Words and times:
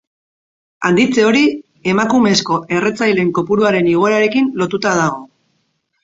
Handitze 0.87 1.25
hori 1.25 1.41
emakumezko 1.91 2.57
erretzaileen 2.77 3.29
kopuruaren 3.39 3.91
igoerarekin 3.91 4.49
lotuta 4.63 4.95
dago. 5.01 5.21